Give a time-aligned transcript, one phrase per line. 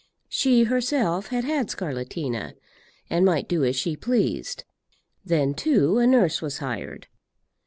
[0.29, 2.55] She herself had had scarlatina,
[3.07, 4.63] and might do as she pleased.
[5.23, 7.05] Then, too, a nurse was hired.